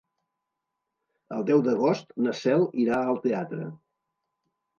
[1.35, 3.71] El deu d'agost na Cel irà al teatre.